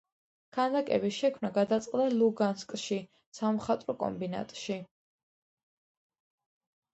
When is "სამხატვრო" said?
3.41-3.97